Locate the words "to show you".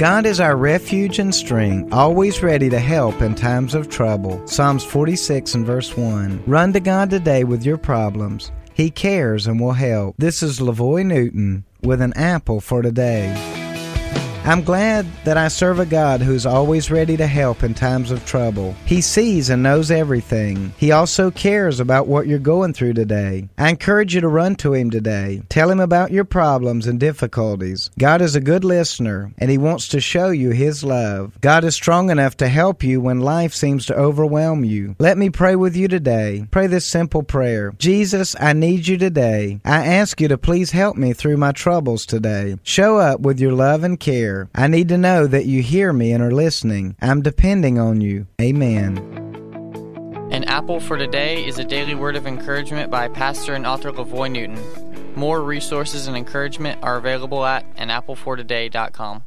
29.88-30.50